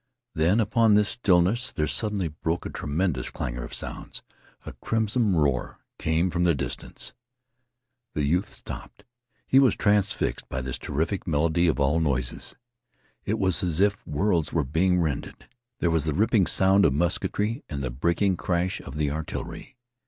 Then, 0.33 0.59
upon 0.59 0.95
this 0.95 1.09
stillness, 1.09 1.71
there 1.71 1.85
suddenly 1.85 2.27
broke 2.29 2.65
a 2.65 2.71
tremendous 2.71 3.29
clangor 3.29 3.63
of 3.63 3.71
sounds. 3.71 4.23
A 4.65 4.73
crimson 4.73 5.35
roar 5.35 5.77
came 5.99 6.31
from 6.31 6.43
the 6.43 6.55
distance. 6.55 7.13
The 8.15 8.23
youth 8.23 8.51
stopped. 8.51 9.05
He 9.45 9.59
was 9.59 9.75
transfixed 9.75 10.49
by 10.49 10.61
this 10.63 10.79
terrific 10.79 11.27
medley 11.27 11.67
of 11.67 11.79
all 11.79 11.99
noises. 11.99 12.55
It 13.25 13.37
was 13.37 13.61
as 13.63 13.79
if 13.79 14.03
worlds 14.07 14.51
were 14.51 14.63
being 14.63 14.99
rended. 14.99 15.47
There 15.81 15.91
was 15.91 16.05
the 16.05 16.15
ripping 16.15 16.47
sound 16.47 16.83
of 16.83 16.95
musketry 16.95 17.63
and 17.69 17.83
the 17.83 17.91
breaking 17.91 18.37
crash 18.37 18.79
of 18.81 18.97
the 18.97 19.11
artillery. 19.11 19.77